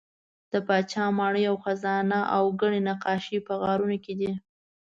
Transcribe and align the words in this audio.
د 0.51 0.53
پاچا 0.67 1.05
ماڼۍ 1.17 1.43
او 1.51 1.55
خزانه 1.63 2.19
او 2.35 2.43
ګڼې 2.61 2.79
نقاشۍ 2.89 3.37
په 3.47 3.53
غارونو 3.61 3.97
کې 4.05 4.13
دي. 4.19 4.31